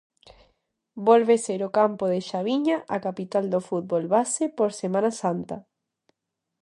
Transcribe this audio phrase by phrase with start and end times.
[1.07, 5.57] Volve ser o campo de Xaviña a capital do fútbol base por Semana Santa.